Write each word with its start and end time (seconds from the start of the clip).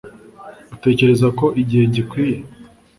Utekereza 0.75 1.27
ko 1.39 1.45
igihe 1.61 1.83
gikwiye 1.93 2.37